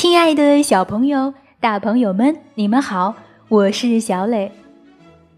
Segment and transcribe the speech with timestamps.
[0.00, 3.14] 亲爱的小朋友、大朋友们，你们好，
[3.48, 4.50] 我是小磊。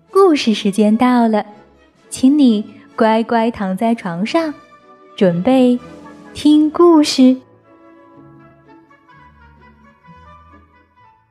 [0.08, 1.44] 故事时间到了，
[2.08, 2.64] 请你
[2.94, 4.54] 乖乖躺在床上，
[5.16, 5.80] 准备
[6.32, 7.38] 听故事。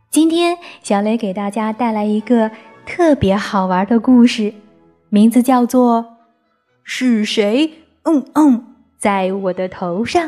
[0.09, 2.51] 今天，小磊给大家带来一个
[2.85, 4.53] 特别好玩的故事，
[5.07, 6.03] 名字叫做
[6.83, 7.71] 《是谁
[8.03, 10.21] 嗯嗯在我的头上》。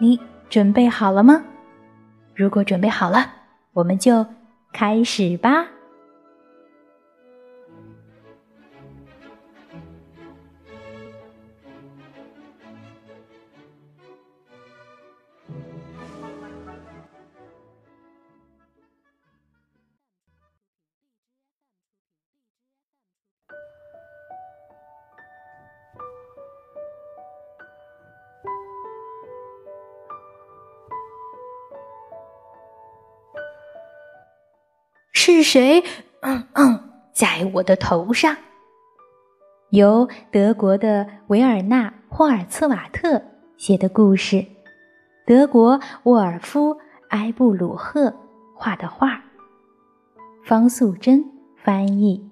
[0.00, 0.18] 你
[0.50, 1.44] 准备好了吗？
[2.36, 3.30] 如果准备好了，
[3.72, 4.26] 我们就
[4.70, 5.75] 开始吧。
[35.26, 35.82] 是谁？
[36.20, 38.36] 嗯嗯，在我的头上。
[39.70, 43.20] 由德国的维尔纳·霍尔茨瓦特
[43.56, 44.46] 写的故事，
[45.26, 46.72] 德国沃尔夫·
[47.08, 48.14] 埃布鲁赫
[48.54, 49.20] 画的画，
[50.44, 51.24] 方素珍
[51.56, 52.24] 翻译。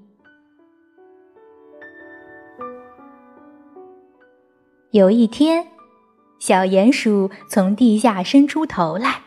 [4.93, 5.67] 有一天，
[6.39, 9.23] 小鼹鼠从地下伸出头来，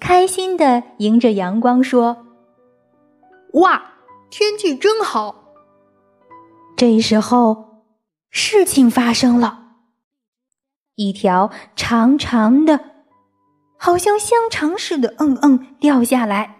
[0.00, 2.26] 开心的迎着阳光说。
[3.52, 3.92] 哇，
[4.30, 5.54] 天气真好！
[6.76, 7.84] 这时候，
[8.30, 9.74] 事情发生了，
[10.94, 12.80] 一条长长的、
[13.76, 16.56] 好像香肠似的“嗯嗯”掉下来。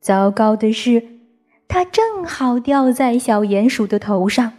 [0.00, 1.20] 糟糕的是，
[1.68, 4.52] 它正好掉在小鼹鼠的头上。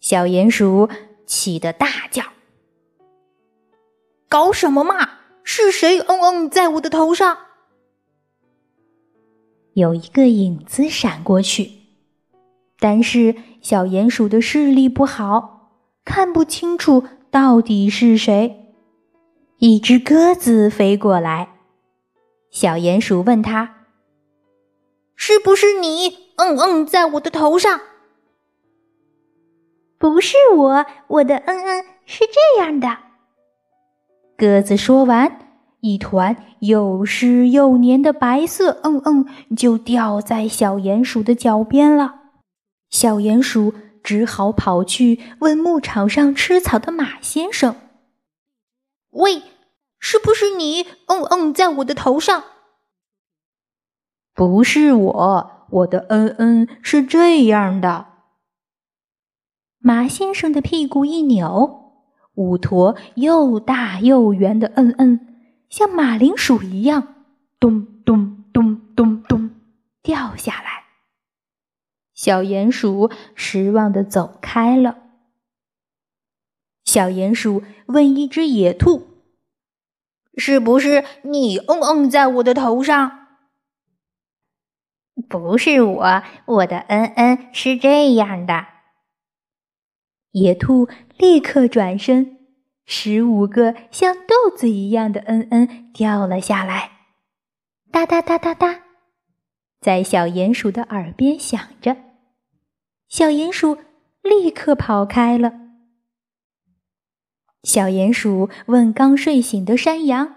[0.00, 0.88] 小鼹鼠
[1.26, 2.22] 气得大叫
[4.30, 5.18] ：“搞什么嘛？
[5.44, 7.36] 是谁‘嗯嗯’在我的头上？”
[9.74, 11.70] 有一个影子闪过去，
[12.78, 15.70] 但是小鼹鼠的视力不好，
[16.04, 18.74] 看不清楚到底是谁。
[19.58, 21.50] 一只鸽子飞过来，
[22.50, 23.86] 小鼹鼠问他
[25.14, 26.08] ：“是不是你？
[26.36, 27.80] 嗯嗯，在我的头上
[29.98, 32.96] ？”“不是我，我的嗯嗯是这样的。”
[34.36, 35.39] 鸽子说完。
[35.80, 39.26] 一团又湿又黏的白色，嗯嗯，
[39.56, 42.16] 就掉在小鼹鼠的脚边了。
[42.90, 47.76] 小鼹鼠只好跑去问牧场上吃草的马先生
[49.10, 49.42] ：“喂，
[49.98, 50.82] 是不是你？
[51.06, 52.44] 嗯嗯，在我的头上
[54.34, 58.06] ？”“不是我，我的嗯嗯是这样的。”
[59.82, 61.94] 马先生的屁股一扭，
[62.34, 65.29] 五坨又大又圆的嗯嗯。
[65.70, 67.14] 像马铃薯一样，
[67.60, 69.50] 咚咚咚咚咚
[70.02, 70.84] 掉下来。
[72.12, 74.98] 小鼹鼠失望的走开了。
[76.84, 79.22] 小鼹鼠问一只野兔
[80.36, 83.28] ：“是不是你嗯嗯在我的头上
[85.30, 88.66] ？”“不是我，我的嗯嗯是这样的。”
[90.32, 92.39] 野兔立刻转身。
[92.92, 96.90] 十五个像豆子一样的“嗯嗯”掉了下来，
[97.92, 98.80] 哒哒哒哒哒，
[99.80, 101.96] 在小鼹鼠的耳边响着。
[103.08, 103.78] 小鼹鼠
[104.22, 105.52] 立刻跑开了。
[107.62, 110.34] 小鼹鼠问刚睡醒的山羊：“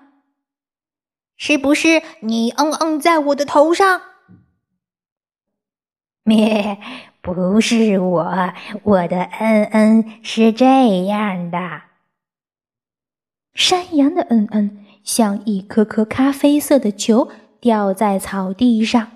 [1.35, 3.99] 是不是你嗯嗯在我的头上
[6.21, 6.77] ？”“咩，
[7.19, 8.53] 不是我，
[8.83, 11.81] 我的嗯嗯是这样的。”
[13.53, 17.29] 山羊的嗯嗯像一颗颗咖啡色的球
[17.59, 19.11] 掉在草地上，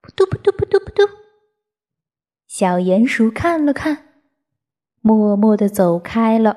[0.00, 1.02] 扑嘟扑嘟扑嘟扑嘟。
[2.46, 4.06] 小鼹鼠看了看，
[5.00, 6.56] 默默的走开了。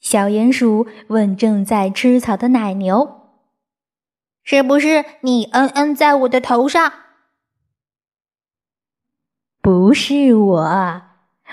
[0.00, 3.32] 小鼹鼠问正在吃草的奶牛
[4.44, 6.92] ：“是不是你嗯嗯在我的头上
[9.60, 11.02] ？”“不是我，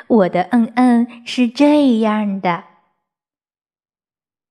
[0.07, 2.66] 我的嗯嗯是这样的。”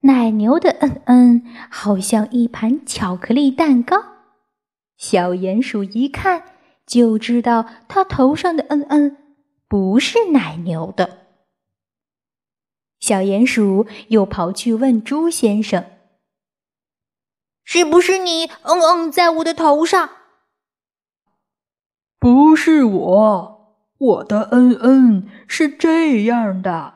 [0.04, 3.96] 奶牛的嗯嗯好像一盘巧克力蛋糕，
[4.98, 6.42] 小鼹鼠一看
[6.86, 9.16] 就知道它头上的嗯嗯
[9.66, 11.20] 不是奶牛的。
[13.00, 15.84] 小鼹鼠又跑去问猪先生
[17.64, 20.10] ：“是不是你嗯嗯在我的头上
[22.20, 26.94] ？”“不是我，我的嗯嗯是这样的。”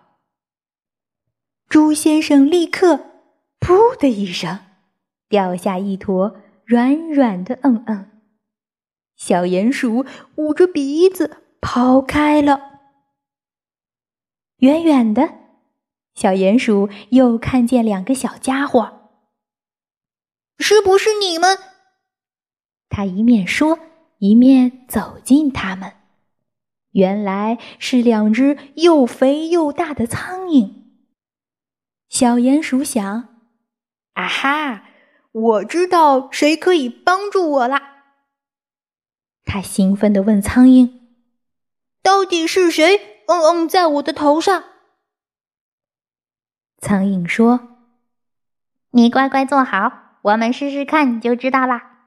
[1.68, 2.96] 猪先生立刻
[3.60, 4.60] “噗”噗的一声，
[5.28, 8.10] 掉下一坨软软的嗯嗯。
[9.16, 10.06] 小鼹鼠
[10.36, 12.58] 捂着鼻子跑开了。
[14.60, 15.28] 远远的，
[16.14, 19.10] 小鼹鼠又看见两个小家伙。
[20.58, 21.58] 是不是你们？
[22.88, 23.78] 他一面说，
[24.18, 25.92] 一面走近他们。
[26.92, 30.87] 原来是两只又肥又大的苍蝇。
[32.08, 33.28] 小鼹鼠想
[34.14, 34.84] ：“啊哈，
[35.32, 37.96] 我知道谁可以帮助我啦！”
[39.44, 40.90] 他兴奋地问苍蝇
[42.02, 43.22] ：“到底是谁？
[43.26, 44.64] 嗯嗯，在我的头上？”
[46.80, 47.76] 苍蝇说
[48.92, 52.06] ：“你乖乖坐好，我们试试看就知道啦。”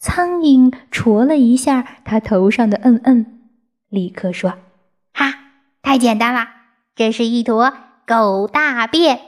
[0.00, 3.48] 苍蝇戳了一下他头上的嗯嗯，
[3.88, 4.58] 立刻说
[5.14, 5.32] ：“哈，
[5.80, 6.48] 太简单了，
[6.96, 7.72] 这是一坨。”
[8.06, 9.20] 狗大便，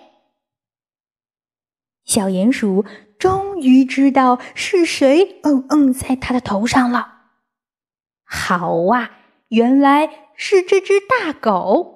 [2.04, 2.84] 小鼹鼠
[3.18, 7.22] 终于知道是谁嗯嗯在它的头上了。
[8.24, 9.18] 好啊，
[9.48, 11.92] 原来是这只大狗。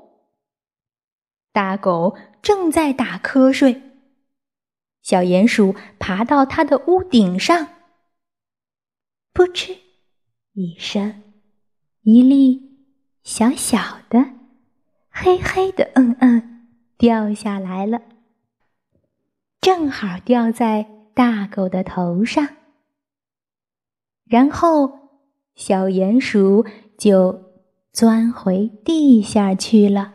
[1.53, 3.83] 大狗正在打瞌睡，
[5.03, 7.69] 小鼹鼠爬到它的屋顶上，
[9.33, 9.77] 扑哧
[10.53, 11.23] 一声，
[12.03, 12.87] 一粒
[13.25, 14.25] 小小的、
[15.11, 16.57] 黑黑的嗯嗯。
[16.99, 18.03] 掉下来了，
[19.61, 22.49] 正好掉在大狗的头上，
[24.25, 25.23] 然后
[25.55, 26.67] 小鼹鼠
[26.99, 27.53] 就
[27.93, 30.15] 钻回地下去了。